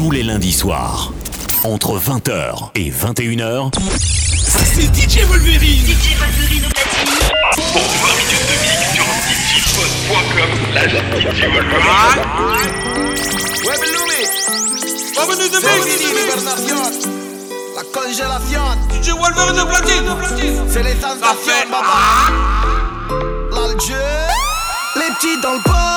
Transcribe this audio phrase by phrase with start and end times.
[0.00, 1.12] tous les lundis soirs.
[1.62, 5.84] Entre 20h et 21h, c'est DJ Wolverine.
[5.84, 7.20] DJ Wolverine au platine.
[7.52, 9.04] Pour 20 minutes de mix sur
[9.50, 12.24] djpod.com, la DJ Wolverine.
[13.60, 13.92] Bienvenue
[15.50, 15.90] de mix.
[17.76, 18.68] La congélación.
[18.90, 20.08] DJ Wolverine au platine.
[20.70, 22.32] C'est les sensations, baba.
[23.52, 24.40] L'Alger.
[24.96, 25.89] Les petits dans le porche,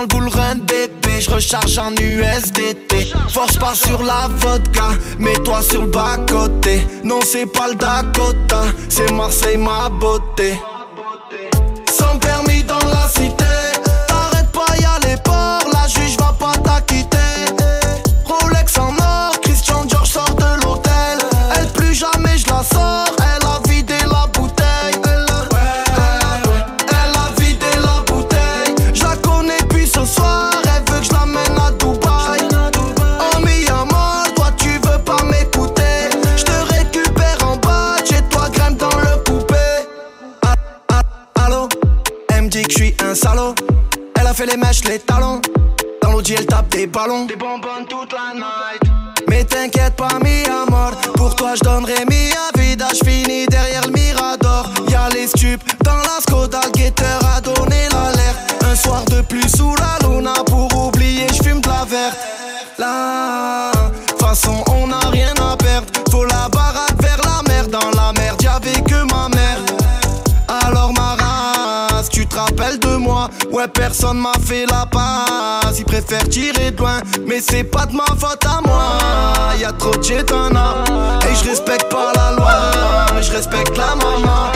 [0.00, 0.56] le boule run.
[1.20, 3.12] Je recharge en USDT.
[3.28, 4.88] Force pas sur la vodka,
[5.20, 6.84] mets-toi sur le bas côté.
[7.04, 10.54] Non, c'est pas le Dakota, c'est Marseille ma beauté.
[46.92, 47.24] Ballons.
[47.24, 48.81] Des bonbonnes toute la night.
[73.68, 75.78] Personne m'a fait la passe.
[75.78, 78.98] Ils préfèrent tirer de loin, mais c'est pas de ma faute à moi.
[79.58, 80.74] Y'a trop de chétana,
[81.30, 84.50] et je respecte pas la loi, mais je respecte la maman.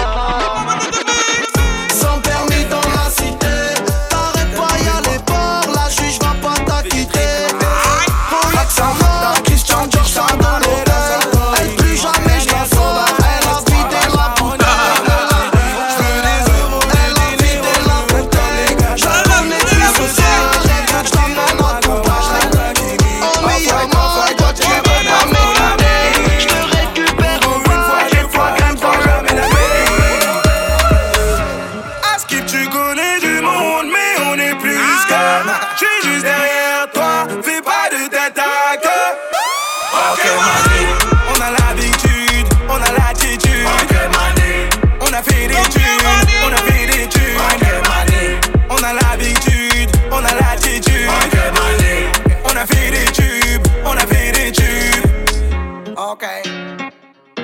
[56.17, 56.27] Ok.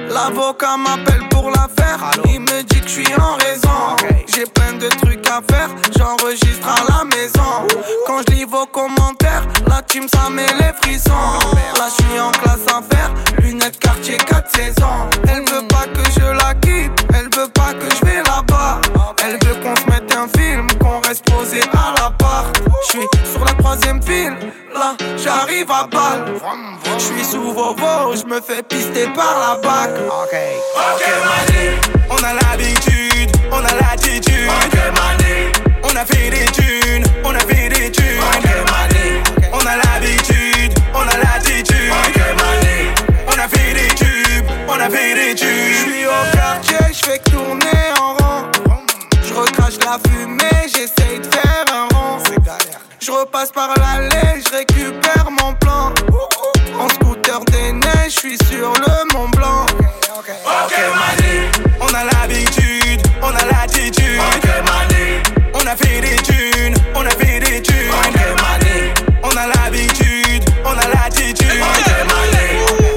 [0.09, 2.11] L'avocat m'appelle pour l'affaire.
[2.25, 3.97] Il me dit que je suis en raison.
[4.35, 5.69] J'ai plein de trucs à faire.
[5.99, 7.67] J'enregistre à la maison.
[8.07, 11.11] Quand je lis vos commentaires, la team ça met les frissons.
[11.77, 13.13] Là je suis en classe à faire.
[13.43, 15.11] Lunettes quartier 4 saisons.
[15.29, 17.07] Elle veut pas que je la quitte.
[17.13, 18.81] Elle veut pas que je vais là-bas.
[19.23, 20.67] Elle veut qu'on se mette un film.
[20.93, 22.55] Qu'on reste posé à l'appart.
[22.85, 24.37] Je suis sur la troisième file.
[24.75, 26.35] Là j'arrive à balle.
[26.99, 28.15] Je suis sous Vovo.
[28.15, 29.91] Je me fais pister par la bac.
[30.07, 30.37] Ok.
[30.77, 31.05] Ok,
[32.11, 34.12] on a l'habitude, on a l'attitude.
[53.43, 55.93] Je repasse par l'allée, je récupère mon plan.
[56.79, 59.67] En scooter des neiges, je suis sur le Mont Blanc.
[60.17, 60.31] Ok,
[61.81, 64.21] on a l'habitude, on a l'attitude.
[64.37, 65.23] Ok, mané,
[65.55, 67.59] on a fait des thunes, on a fait des.
[67.59, 68.95] Ok, mané,
[69.25, 71.63] on a l'habitude, on a l'attitude.
[71.63, 71.91] Ok,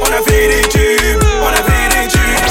[0.01, 2.44] on a fait des tubes, on a fait des tubes.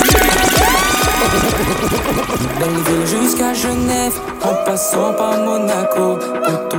[2.58, 6.18] Belleville jusqu'à Genève, en passant par Monaco.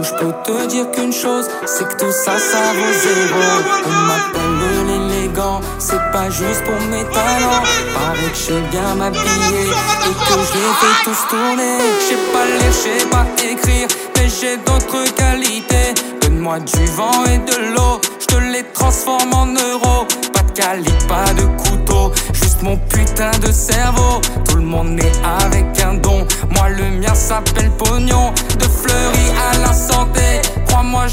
[0.06, 3.40] Je peux te dire qu'une chose, c'est que tout ça, ça vaut zéro.
[3.88, 7.64] On m'appelle l'élégant, c'est pas juste pour mes talents.
[7.96, 11.78] Paraît que je sais bien m'habiller et que je les fais tous tourner.
[12.00, 15.96] Je sais pas lire, je sais pas écrire, mais j'ai d'autres qualités.
[16.22, 20.06] Donne-moi du vent et de l'eau, je te les transforme en euros.
[20.34, 24.22] Pas de calibre, pas de couteau, juste mon putain de cerveau.
[24.48, 28.34] Tout le monde est avec un don, moi le mien s'appelle pognon.
[28.60, 28.95] De fleuris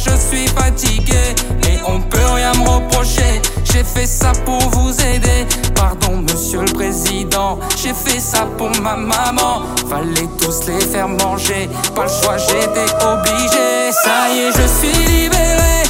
[0.04, 3.40] je suis fatigué, mais on peut rien me reprocher.
[3.64, 5.46] J'ai fait ça pour vous aider.
[5.74, 7.58] Pardon, monsieur le président.
[7.76, 9.62] J'ai fait ça pour ma maman.
[9.88, 11.68] Fallait tous les faire manger.
[11.94, 13.92] Pas le choix, j'étais obligé.
[14.04, 15.81] Ça y est, je suis libéré.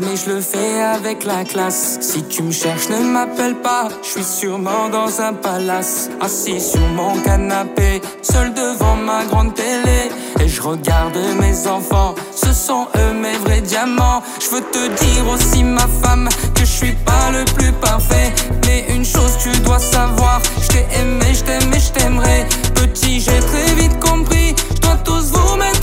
[0.00, 1.98] Mais je le fais avec la classe.
[2.00, 3.88] Si tu me cherches, ne m'appelle pas.
[4.02, 6.10] Je suis sûrement dans un palace.
[6.20, 8.00] Assis sur mon canapé.
[8.22, 10.10] Seul devant ma grande télé.
[10.40, 12.14] Et je regarde mes enfants.
[12.34, 14.22] Ce sont eux mes vrais diamants.
[14.40, 18.32] Je veux te dire aussi, ma femme, que je suis pas le plus parfait.
[18.66, 20.40] Mais une chose, tu dois savoir.
[20.62, 22.46] Je t'ai aimé, je t'aime et je t'aimerai.
[22.74, 24.54] Petit, j'ai très vite compris.
[24.74, 25.75] Je dois tous vous mettre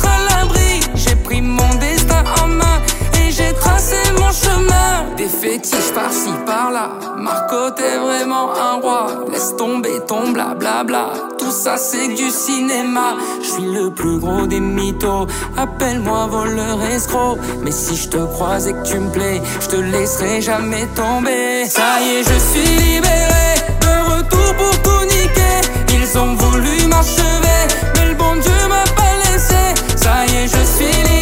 [7.17, 9.07] Marco, t'es vraiment un roi.
[9.31, 11.05] Laisse tomber ton blablabla.
[11.37, 13.15] Tout ça, c'est du cinéma.
[13.41, 15.27] Je suis le plus gros des mythos.
[15.57, 17.37] Appelle-moi voleur escroc.
[17.63, 21.65] Mais si je te croise et que tu me plais, je te laisserai jamais tomber.
[21.67, 23.49] Ça y est, je suis libéré.
[23.81, 25.57] De retour pour tout niquer.
[25.93, 27.61] Ils ont voulu m'achever.
[27.95, 29.63] Mais le bon Dieu m'a pas laissé.
[29.95, 31.12] Ça y est, je suis libéré.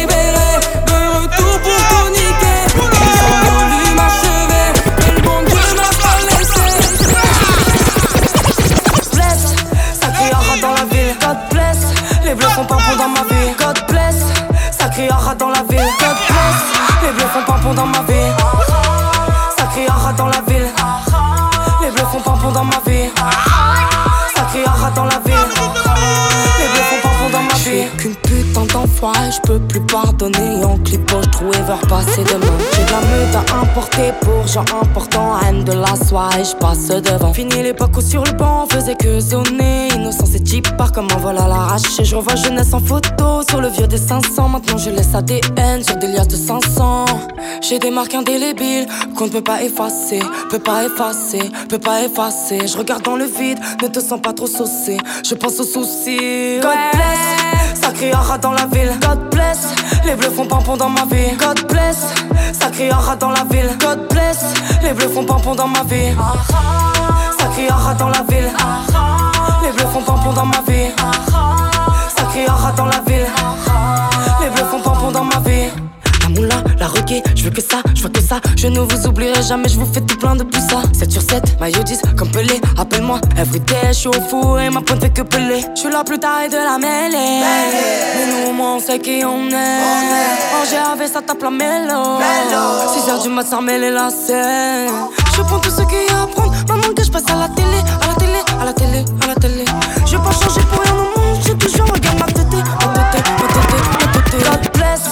[29.30, 30.64] Je peux plus pardonner.
[30.64, 32.58] En clipo, je trouve vers passer demain.
[32.74, 35.40] J'ai de la meute à importer pour gens importants.
[35.40, 37.32] Haine de la soirée, je passe devant.
[37.32, 39.88] Fini l'époque où sur le banc, on faisait que zoner.
[39.94, 42.04] Innocent, c'est type par comme un vol à l'arraché.
[42.04, 44.48] Je revois jeunesse en photo sur le vieux des 500.
[44.48, 47.04] Maintenant, je laisse ADN sur des liasses de 500.
[47.60, 50.20] J'ai des marques indélébiles qu'on ne peut pas effacer.
[50.50, 52.66] Peut pas effacer, peut pas effacer.
[52.66, 54.96] Je regarde dans le vide, ne te sens pas trop saucé.
[55.24, 56.60] Je pense aux soucis.
[56.60, 57.31] God bless,
[57.74, 58.92] ça crie un rat dans la ville.
[59.00, 59.60] God bless,
[60.04, 61.32] les bleus font pimpon dans ma vie.
[61.38, 61.98] God bless,
[62.52, 63.70] ça crie un rat dans la ville.
[63.80, 64.38] God bless,
[64.82, 66.14] les bleus font pimpon dans ma vie.
[67.38, 68.50] Ça crie un rat dans la ville.
[69.62, 70.90] Les bleus font pimpon dans ma vie.
[72.16, 73.26] Ça crie un rat dans la ville.
[74.40, 75.70] Les bleus font pimpon dans ma vie.
[76.22, 78.40] La moula, la reggae, je veux que ça, je que ça.
[78.56, 81.60] Je ne vous oublierai jamais, je vous fais tout plein de ça 7 sur 7,
[81.60, 82.60] maillot 10, comme Pelé.
[82.78, 85.64] Appelle-moi, everyday, je suis au four et ma pointe fait que Pelé.
[85.74, 87.42] Je suis là plus tard et de la mêlée.
[88.82, 89.80] Sait qui on est.
[90.60, 92.18] Angers avec ça tape la mélo.
[92.94, 94.90] 6 heures du mat, ça mêler la scène.
[95.36, 96.52] Je prends tout ce qu'il y a à prendre.
[96.68, 99.34] Maman, que je passe à la télé, à la télé, à la télé, à la
[99.34, 99.64] télé.
[100.06, 103.28] Je vais pas changer pour rien au monde, j'ai toujours regardé ma tête, ma tête,
[103.38, 103.66] ma tête,
[104.14, 104.44] ma tête.
[104.44, 105.02] God bless,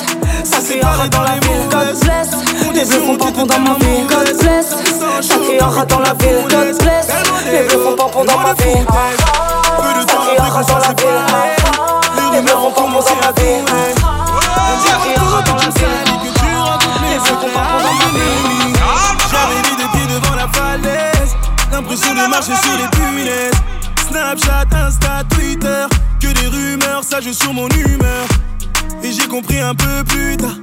[0.44, 1.68] ça crie un rat dans la ville.
[1.70, 2.28] God bless,
[2.74, 4.02] les bleus font pimpon dans ma vie.
[4.08, 4.68] God bless,
[5.22, 6.44] ça crie un rat dans la ville.
[6.48, 7.06] God bless,
[7.52, 8.84] les bleus font pimpon dans ma vie.
[21.80, 23.54] L'impression de marcher sur les punaises.
[24.06, 25.86] Snapchat, Insta, Twitter.
[26.20, 28.26] Que des rumeurs, ça joue sur mon humeur.
[29.02, 30.58] Et j'ai compris un peu plus tard.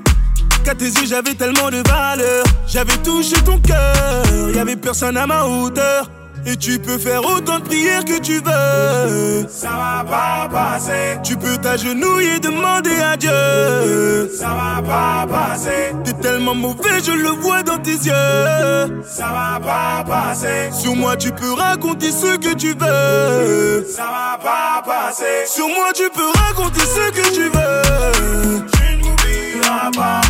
[0.63, 2.45] Qu'à tes yeux, j'avais tellement de valeur.
[2.67, 4.25] J'avais touché ton cœur.
[4.53, 6.07] Y'avait personne à ma hauteur.
[6.49, 9.45] Et tu peux faire autant de prières que tu veux.
[9.49, 11.17] Ça va pas passer.
[11.21, 14.31] Tu peux t'agenouiller, demander à Dieu.
[14.33, 15.93] Ça va pas passer.
[16.05, 19.03] T'es tellement mauvais, je le vois dans tes yeux.
[19.05, 20.71] Ça va pas passer.
[20.71, 23.85] Sur moi, tu peux raconter ce que tu veux.
[23.93, 25.45] Ça va pas passer.
[25.47, 28.65] Sur moi, tu peux raconter ce que tu veux.
[28.71, 30.26] Tu ne m'oublieras pas.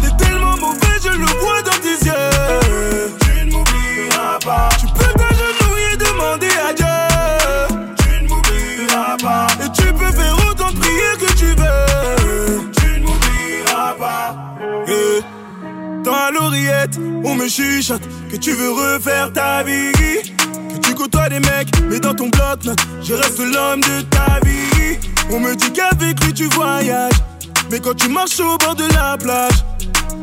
[17.58, 19.92] On me chuchote que tu veux refaire ta vie.
[19.94, 24.98] Que tu côtoies des mecs, mais dans ton bloc je reste l'homme de ta vie.
[25.32, 27.14] On me dit qu'avec lui tu voyages,
[27.72, 29.64] mais quand tu marches au bord de la plage,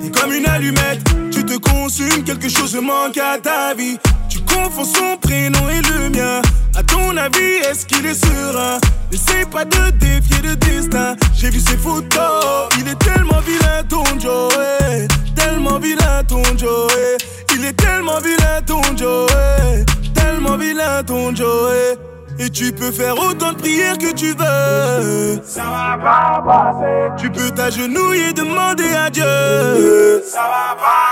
[0.00, 3.98] t'es comme une allumette, tu te consumes, quelque chose manque à ta vie.
[4.28, 6.42] Tu confonds son prénom et le mien.
[6.76, 8.78] À ton avis, est-ce qu'il est serein?
[9.12, 11.14] N'essaie pas de défier le destin.
[11.34, 15.06] J'ai vu ses photos, il est tellement vilain ton Joey.
[15.34, 17.16] Tellement vilain ton Joey.
[17.54, 19.84] Il est tellement vilain ton Joey.
[20.14, 21.98] Tellement vilain ton Joey.
[22.38, 25.40] Et tu peux faire autant de prières que tu veux.
[25.44, 27.12] Ça va pas passer.
[27.16, 30.22] Tu peux t'agenouiller, demander à Dieu.
[30.26, 31.03] Ça va pas.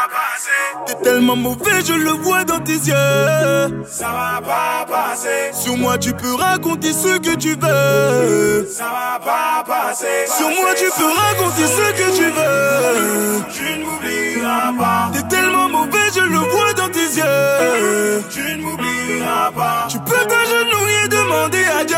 [0.87, 3.85] T'es tellement mauvais, je le vois dans tes yeux.
[3.91, 5.53] Ça va pas passer.
[5.53, 8.67] Sur moi, tu peux raconter ce que tu veux.
[8.67, 10.27] Ça va pas passer.
[10.27, 13.43] Sur moi, tu peux raconter ce que tu veux.
[13.53, 15.11] Tu ne m'oublieras pas.
[15.13, 18.23] T'es tellement mauvais, je le vois dans tes yeux.
[18.31, 19.87] Tu ne m'oublieras pas.
[19.89, 21.97] Tu peux t'agenouiller, demander à Dieu.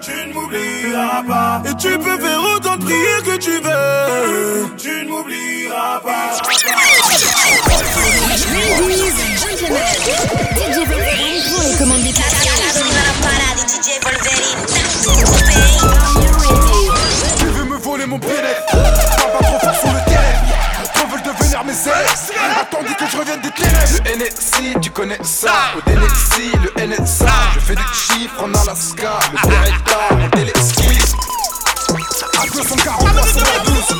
[0.00, 1.62] Tu ne m'oublieras pas.
[1.68, 4.76] Et tu peux faire autant de prières que tu veux.
[4.78, 7.35] Tu ne m'oublieras pas.
[8.56, 8.62] Des
[17.38, 18.36] Tu veux me voler mon bénéfice
[18.70, 20.42] Parle pas trop fort sur le terrain
[20.94, 25.18] Trop veulent devenir mes élèves Attendez que je revienne des ténèbres Le NSI, tu connais
[25.22, 25.52] ça.
[25.76, 29.18] Au le NSA Je fais des chiffres en Alaska.
[29.32, 30.98] Le Beretta, mon téléski
[32.38, 33.94] À 240 sur la douce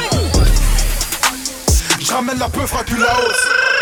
[2.00, 3.75] Je ramène la peu frappe la hausse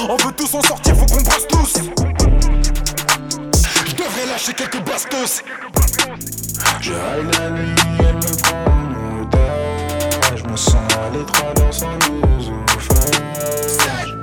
[0.00, 1.72] On veut tous en sortir, faut qu'on brasse tous
[3.84, 5.42] Je devrais lâcher quelques bastos
[6.80, 10.36] Je rêve la nuit, elle me prend en otage.
[10.36, 11.98] Je me sens à l'étroit dans son
[12.38, 14.16] oesophage.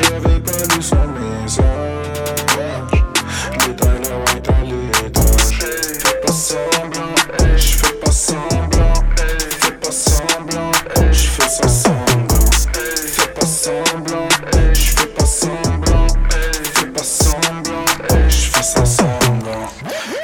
[0.00, 1.64] J'avais pas lu son message.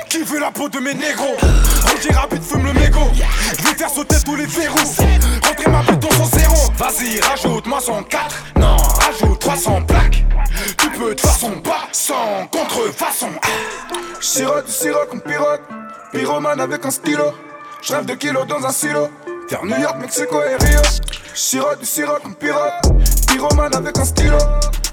[0.09, 1.37] Qui veut la peau de mes négros?
[1.87, 3.11] Roger rapide fume le mégot.
[3.59, 4.97] Je vais faire sauter tous les verrous
[5.43, 6.55] Rentrer ma bite dans son zéro.
[6.77, 10.25] Vas-y rajoute-moi son 4 Non rajoute 300 plaques.
[10.79, 13.31] Tu peux de façon pas sans contrefaçon.
[14.21, 15.63] Sirote sirop comme pirote
[16.13, 17.33] Pyromane avec un stylo.
[17.83, 19.09] Je rêve de kilos dans un silo
[19.49, 20.81] Faire New York, Mexico et Rio.
[21.35, 22.73] Sirote du sirop comme pirote
[23.29, 24.39] Pyromane avec un stylo.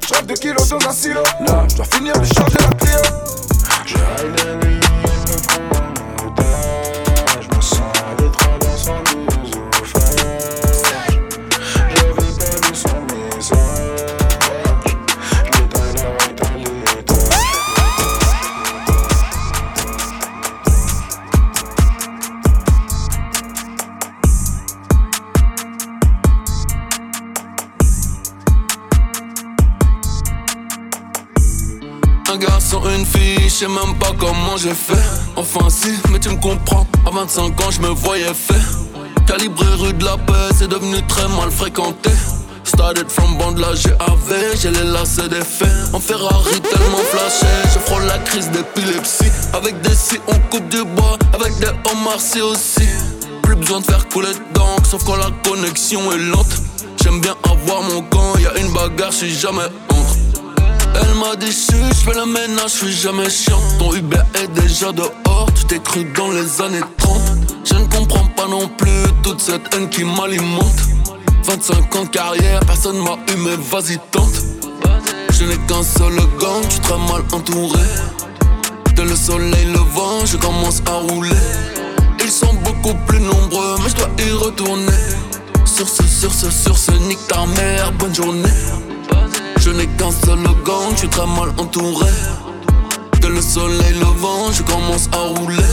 [0.07, 1.23] Je rêve de kilos dans un silo.
[1.47, 4.72] Là, je dois finir de charger la Clio
[33.53, 34.99] sais même pas comment j'ai fait.
[35.35, 36.87] Enfin si, mais tu me comprends.
[37.05, 38.59] À 25 ans, je me voyais fait.
[39.27, 42.09] Calibré rue de la paix, c'est devenu très mal fréquenté.
[42.63, 45.69] Started from bande la GAV, j'ai les lacets des faits.
[45.93, 49.31] En Ferrari tellement flashé, je frôle la crise d'épilepsie.
[49.53, 52.87] Avec des si, on coupe du bois, avec des homards si aussi.
[53.43, 56.55] Plus besoin de faire couler d'encre, sauf quand la connexion est lente.
[57.03, 59.67] J'aime bien avoir mon camp, y a une bagarre, je suis jamais.
[60.95, 63.59] Elle m'a chut, je fais le ménage, je suis jamais chiant.
[63.79, 67.21] Ton Uber est déjà dehors, tu t'es cru dans les années 30.
[67.63, 70.81] Je ne comprends pas non plus toute cette haine qui m'alimente.
[71.43, 74.33] 25 ans de carrière, personne m'a eu, mais vas-y tente.
[75.31, 77.79] Je n'ai qu'un seul gang, suis très mal entouré.
[78.95, 81.29] Dès le soleil levant, je commence à rouler.
[82.23, 85.03] Ils sont beaucoup plus nombreux, mais je dois y retourner.
[85.65, 88.49] Sur ce, sur ce, sur ce, nique ta mère, bonne journée.
[89.57, 92.11] Je n'ai qu'un seul gang, je suis très mal entouré.
[93.21, 95.63] Dès le soleil levant, je commence à rouler.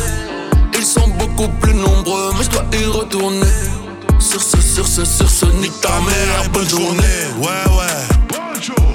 [0.77, 3.47] Ils sont beaucoup plus nombreux, mais je dois y retourner.
[4.19, 7.27] Sur ce, sur ce, sur ce, nique ta mère, bonne journée.
[7.39, 8.19] Ouais, ouais.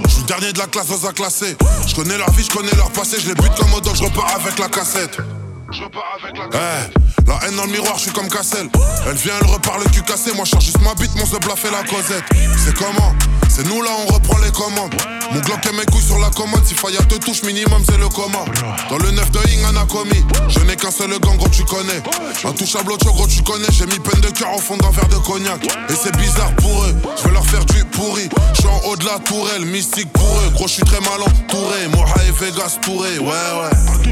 [0.05, 1.57] Je suis le dernier de la classe dans un classé.
[1.87, 3.17] Je connais leur vie, je connais leur passé.
[3.19, 5.17] Je les bute comme Odo, je repars avec la cassette.
[5.19, 6.89] Ouais.
[7.14, 7.14] La
[7.45, 8.69] haine dans le miroir, je suis comme Cassel.
[9.07, 10.31] Elle vient, elle repart le cul cassé.
[10.33, 12.23] Moi, je cherche juste ma bite, mon se fait la causette.
[12.63, 13.13] C'est comment?
[13.49, 14.93] C'est nous là, on reprend les commandes.
[15.31, 16.65] Mon Glock et mes couilles sur la commode.
[16.65, 18.45] Si Faya te touche, minimum, c'est le coma.
[18.89, 20.23] Dans le 9 de Ying, on a commis.
[20.49, 22.01] Je n'ai qu'un seul gang, gros, tu connais.
[22.43, 23.65] Intouchable, autre gros, tu connais.
[23.71, 25.63] J'ai mis peine de cœur au fond d'un verre de cognac.
[25.89, 26.95] Et c'est bizarre pour eux.
[27.17, 28.29] Je vais leur faire du pourri.
[28.53, 30.49] Je suis en haut de la tourelle, mystique pour eux.
[30.53, 31.87] Gros, je suis très mal entouré.
[31.93, 33.19] Moha et Vegas touré.
[33.19, 34.11] Ouais, ouais.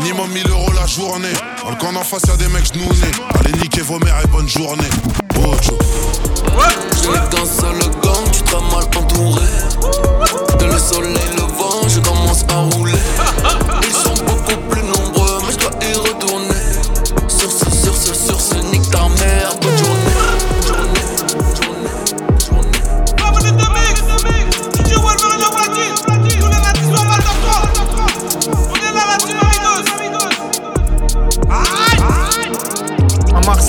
[0.00, 1.32] Minimum 1000 euros la journée.
[1.62, 3.10] Dans le camp d'en face, y'a des mecs genounés.
[3.38, 4.88] Allez, niquez vos mères et bonne journée.
[5.34, 5.78] Bojo.
[7.02, 9.42] J'ai qu'un seul gang, tu t'as mal entouré.
[10.58, 12.98] De le soleil levant, je commence à rouler.
[13.82, 16.54] Ils sont beaucoup plus nombreux, mais je dois y retourner.
[17.28, 19.54] Sur ce, sur ce, sur ce, nique ta mère.
[19.60, 20.09] Bonne journée.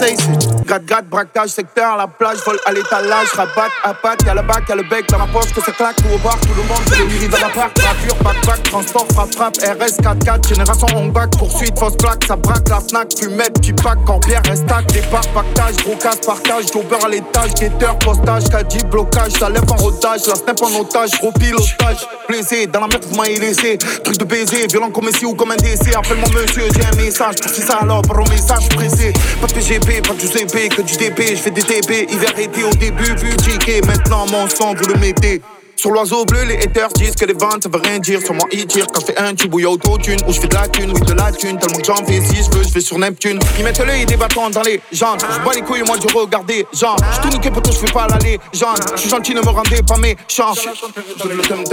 [0.02, 4.42] Marseille, c'est gade-gade, braquage, secteur, la plage, vol à l'étalage, rabat, à patte, y'a le
[4.42, 6.64] bac, y'a le bec dans la poche, que ça claque, tout au bar, tout le
[6.64, 11.08] monde, fait les dans la part, gravure, backpack, transport, frappe, frappe, RS, 4x4, génération on
[11.08, 15.76] back, poursuite, fausse plaque, ça braque, la Fnac, fumette, petit pack, Corbière, restac, départ, pactage,
[15.84, 20.36] gros casse, partage, jobber à l'étage, guetteur, postage, caddie, blocage, ça lève en rodage, la
[20.36, 24.68] snap en otage, gros pilotage, plaisir, dans la merde, vous m'avez laissé, truc de baiser,
[24.68, 28.02] violent comme ici ou comme un décès, appelle-moi monsieur, j'ai un message, c'est ça alors,
[28.04, 29.54] par un message pressé, pas de
[29.92, 33.16] PGP, pas de UCP, que du DB, je fais des DB, hiver été au début,
[33.16, 35.42] vu ticket, maintenant mon sang, vous le mettez.
[35.82, 38.22] Sur l'oiseau bleu, les haters disent que les ventes ça veut rien dire.
[38.22, 40.20] Sur moi, ils tirent quand je un tube ou y'a autotune.
[40.28, 41.58] Ou je fais de la thune, oui, de la thune.
[41.58, 43.40] Tellement que j'en fais, si je veux, je vais sur Neptune.
[43.58, 45.18] Ils mettent l'œil et des bâtons dans les jambes.
[45.20, 46.98] Je bats les couilles, moi, du regarder, genre.
[47.16, 48.78] Je tout niqué, poteau, je fais pas la légende.
[48.94, 50.54] Je suis gentil, ne me rendez pas méchant.
[50.54, 51.64] Je le tum.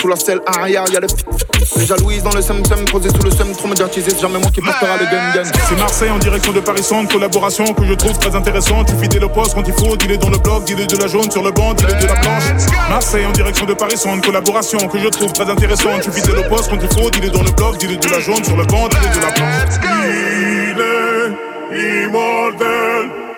[0.00, 1.08] Sous la selle arrière, y'a le
[1.76, 2.86] Les jalouises dans le sem sem.
[2.86, 4.12] Posé sous le sem, trop médiatisé.
[4.18, 5.50] Jamais moi qui portera le gun gun.
[5.68, 8.86] C'est Marseille en direction de Paris Centre, collaboration que je trouve très intéressante.
[8.86, 11.30] Tu fidèle au poste quand il faut, dis-le dans le bloc, dis-le de la jaune
[11.30, 12.44] sur le banc, dis-le de la planche.
[12.88, 13.26] Marseille
[13.66, 16.02] de Paris Centre, collaboration que je trouve très intéressante.
[16.02, 18.44] Tu fidèle au poste quand il faut, dis-le dans le bloc, dis-le de la jaune
[18.44, 19.28] sur le banc, dis-le de la.
[21.70, 22.27] Il est immortel.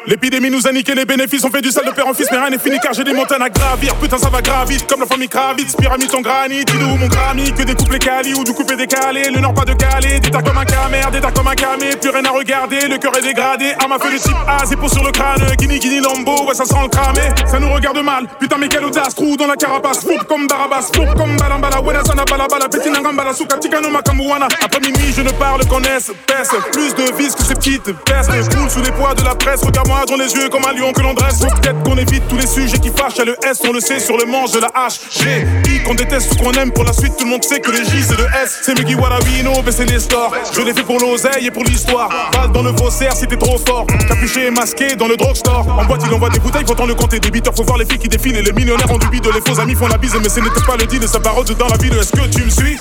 [0.07, 2.39] L'épidémie nous a niqué les bénéfices, on fait du sale de père en fils, mais
[2.39, 3.95] rien n'est fini car j'ai des montagnes à gravir.
[3.97, 7.53] Putain, ça va gravir comme la famille Kravitz, pyramide en granit, dis où mon grammy,
[7.53, 10.41] que des couplets cali ou du coupé décalé, le nord pas de calé, des tas
[10.41, 13.23] comme un camer, des tas comme un camé, plus rien à regarder, le cœur est
[13.23, 16.47] dégradé, à ma feuille de type A, c'est pour sur le crâne, guini guini lambo,
[16.49, 19.47] ouais ça sent le cramé, ça nous regarde mal, putain mais quelle audace, trou dans
[19.47, 23.89] la carapace, foupe comme Barabas, foupe comme Balambala, wena sana balabala, petit nangambala, souka tikano
[23.95, 28.71] après minuit je ne parle qu'en S, pèse, plus de vis que ces petites coule
[28.71, 29.61] sous les poids de la presse,
[30.07, 32.79] dans les yeux comme un lion que l'on dresse, peut-être qu'on évite tous les sujets
[32.79, 35.47] qui fâchent, à le S on le sait sur le manche de la H, G,
[35.67, 36.73] I qu'on déteste ou qu'on aime.
[36.73, 38.95] Pour la suite, tout le monde sait que les J c'est le S, c'est Muggy
[38.95, 42.73] Warawino, baisser les stores, je l'ai fait pour l'oseille et pour l'histoire, balle dans le
[42.77, 46.31] faussaire si t'es trop fort, capuché et masqué dans le drugstore, en boîte il envoie
[46.31, 48.53] des bouteilles, faut le compter, des beaters, faut voir les filles qui défilent et les
[48.53, 50.87] millionnaires ont du bide, les faux amis font la bise, mais ce n'était pas le
[50.87, 52.79] deal, sa parole dans la ville, est-ce que tu me suis?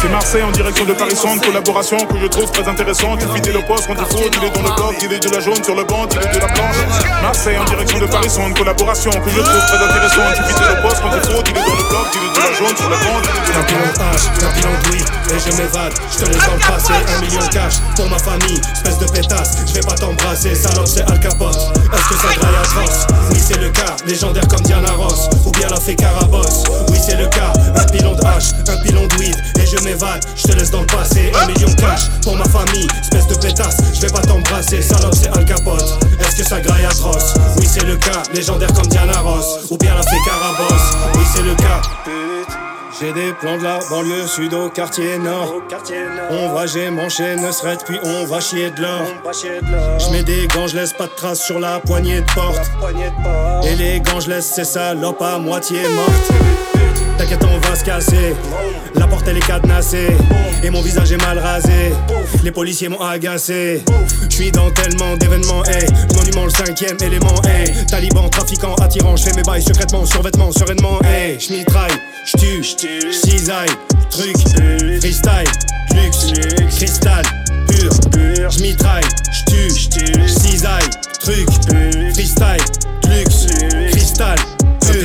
[0.00, 3.20] C'est Marseille en direction de Paris Centre, collaboration que je trouve très intéressante.
[3.20, 5.30] Tu fidèle au poste quand il faut, il est dans le bloc, il est de
[5.30, 6.76] la jaune sur le banc, il est de la planche.
[7.22, 10.34] Marseille en direction de Paris Centre, collaboration que je trouve très intéressante.
[10.36, 12.40] Tu fidèle au poste quand il faut, il est dans le bloc, il est de
[12.40, 14.22] la jaune sur le banc, il est de la planche.
[14.42, 15.92] De weed et je m'évade.
[16.12, 18.60] Je te laisse passé, un million cash pour ma famille.
[18.74, 20.54] Espèce de pétasse, je vais pas t'embrasser.
[20.54, 21.56] Salope, c'est Al Capote.
[21.56, 23.96] Est-ce que ça graille atroce Oui, c'est le cas.
[24.06, 26.41] Légendaire comme Diana Ross ou bien la fée Carabosse.
[30.36, 32.86] Je te laisse dans le passé, un million cash pour ma famille.
[33.00, 34.80] Espèce de pétasse, je vais pas t'embrasser.
[34.80, 35.98] Salope, c'est Al Capote.
[36.20, 37.34] Est-ce que ça graille atroce?
[37.56, 38.22] Oui, c'est le cas.
[38.32, 40.96] Légendaire comme Diana Ross ou bien la fée Carabosse.
[41.14, 41.82] Oui, c'est le cas.
[43.00, 45.54] J'ai des plans de la banlieue sud au quartier nord.
[46.30, 49.02] On va j'ai manché ne serait puis on va chier de l'or.
[49.98, 52.70] Je mets des gants, je laisse pas de traces sur la poignée de porte.
[53.64, 56.32] Et les gants, je laisse ces salopes à moitié mortes.
[57.18, 58.34] T'inquiète, on va se casser.
[60.64, 61.92] Et mon visage est mal rasé.
[62.44, 63.82] Les policiers m'ont agacé.
[64.28, 65.86] Je suis dans tellement d'événements, hey.
[66.14, 67.72] Monument le cinquième élément, hey.
[67.86, 69.16] Taliban, trafiquant, attirant.
[69.16, 71.38] Je fais mes bails secrètement, survêtement, sereinement, hey.
[71.40, 71.92] Je mitraille,
[72.24, 73.68] je tue, cisaille,
[74.10, 74.36] truc,
[75.00, 75.50] freestyle,
[75.94, 76.32] luxe,
[76.76, 77.24] cristal,
[77.68, 81.48] pur, je mitraille, je tue, cisaille, truc,
[82.14, 82.64] freestyle,
[83.08, 83.46] luxe,
[83.90, 84.38] cristal.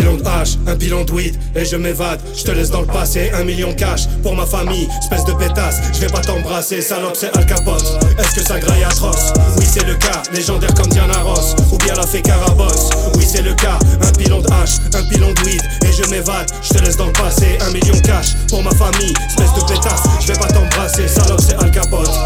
[0.07, 2.21] Un pilon de hache, un pilon de weed et je m'évade.
[2.33, 4.87] Je te laisse dans le passé, un million cash pour ma famille.
[5.01, 7.83] Espèce de pétasse, je vais pas t'embrasser, salope, c'est Al Capote.
[8.17, 9.33] Est-ce que ça graille atroce?
[9.57, 10.23] Oui, c'est le cas.
[10.31, 12.89] Légendaire comme Diana Ross ou bien la fée Carabosse.
[13.15, 13.77] Oui, c'est le cas.
[14.01, 16.49] Un pilon de hache, un pilon de weed et je m'évade.
[16.61, 19.13] Je te laisse dans le passé, un million cash pour ma famille.
[19.27, 22.16] Espèce de pétasse, je vais pas t'embrasser, salope, c'est Al Capote.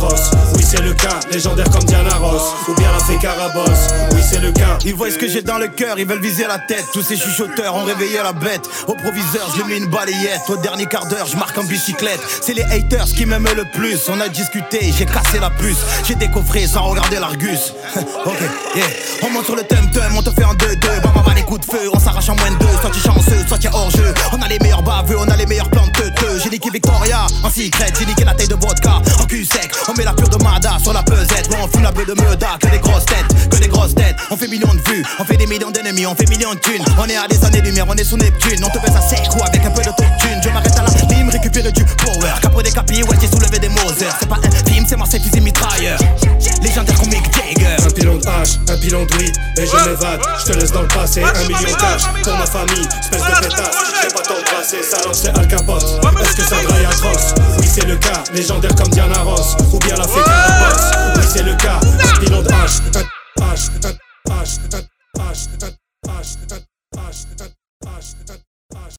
[0.00, 0.30] Ross.
[0.54, 2.42] Oui, c'est le cas, légendaire comme Diana Ross.
[2.68, 3.88] Ou bien la fée Carabosse.
[4.12, 4.78] Oui, c'est le cas.
[4.84, 6.86] Ils voient ce que j'ai dans le cœur, ils veulent viser la tête.
[6.92, 8.68] Tous ces chuchoteurs ont réveillé la bête.
[8.86, 10.42] Au proviseur, lui mets une balayette.
[10.48, 12.20] Au dernier quart d'heure, je marque en bicyclette.
[12.42, 14.08] C'est les haters qui m'aiment le plus.
[14.08, 15.78] On a discuté, j'ai cassé la puce.
[16.06, 17.74] J'ai décoffré sans regarder l'Argus.
[17.96, 18.40] ok,
[18.76, 18.84] yeah.
[19.22, 21.02] On monte sur le tum-tum, on te fait un 2-2.
[21.02, 22.78] Bah, bah, les coups de feu, on s'arrache en moins de deux.
[22.80, 24.14] Soit tu chanceux, soit tu hors jeu.
[24.32, 26.38] On a les meilleurs baveux, on a les meilleurs plans de.
[26.42, 29.00] J'ai niqué Victoria en secret, j'ai niqué la taille de vodka.
[29.20, 31.48] En cul sec, on met la pure de Mada sur la pesette.
[31.62, 34.16] On fume la peu de Meuda, que des grosses têtes, que des grosses têtes.
[34.30, 36.84] On fait millions de vues, on fait des millions d'ennemis, on fait millions de thunes.
[36.98, 38.64] On est à des années-lumière, on est sous Neptune.
[38.64, 40.40] On te fait ça sec ou avec un peu de thune.
[40.42, 42.32] Je m'arrête à la lime, récupérer du power.
[42.40, 44.16] Capre des capilles, ouais, j'ai soulevé des Mother.
[44.20, 45.98] C'est pas un film, c'est Marseille fusil mitrailleur.
[46.62, 47.76] Légendaire comme Mick Jagger.
[47.84, 50.20] Un pilon de hache, un pilon de weed, et je m'évade.
[50.40, 53.76] Je te laisse dans le passé, un million cash pour ma famille, espèce de pétasse.
[54.00, 55.84] Je vais pas t'embrasser, salope, c'est Al Capote.
[56.22, 57.34] Est-ce que ça graille atroce?
[57.58, 59.07] Oui, c'est le cas, légendaire comme Diana
[59.72, 60.20] ou bien la fée
[61.22, 62.80] c'est le cas, un de H,
[63.40, 63.70] H,
[64.28, 64.77] H,